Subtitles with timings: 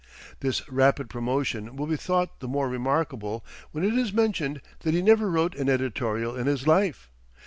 [0.39, 5.01] This rapid promotion will be thought the more remarkable when it is mentioned that he
[5.03, 7.11] never wrote an editorial in his life.